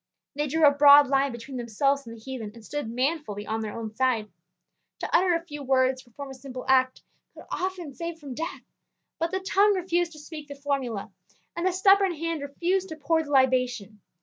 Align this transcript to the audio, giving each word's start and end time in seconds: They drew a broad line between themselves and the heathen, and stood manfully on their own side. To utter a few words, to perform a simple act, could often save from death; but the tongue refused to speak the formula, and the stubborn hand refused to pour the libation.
They 0.35 0.47
drew 0.47 0.65
a 0.65 0.71
broad 0.71 1.05
line 1.09 1.31
between 1.31 1.57
themselves 1.57 2.07
and 2.07 2.17
the 2.17 2.19
heathen, 2.19 2.49
and 2.55 2.65
stood 2.65 2.89
manfully 2.89 3.45
on 3.45 3.61
their 3.61 3.77
own 3.79 3.93
side. 3.93 4.31
To 4.97 5.15
utter 5.15 5.35
a 5.35 5.45
few 5.45 5.61
words, 5.61 6.01
to 6.01 6.09
perform 6.09 6.31
a 6.31 6.33
simple 6.33 6.65
act, 6.67 7.03
could 7.35 7.45
often 7.51 7.93
save 7.93 8.17
from 8.17 8.33
death; 8.33 8.63
but 9.19 9.29
the 9.29 9.41
tongue 9.41 9.75
refused 9.75 10.13
to 10.13 10.19
speak 10.19 10.47
the 10.47 10.55
formula, 10.55 11.11
and 11.55 11.67
the 11.67 11.71
stubborn 11.71 12.15
hand 12.15 12.41
refused 12.41 12.89
to 12.89 12.95
pour 12.95 13.21
the 13.21 13.29
libation. 13.29 14.01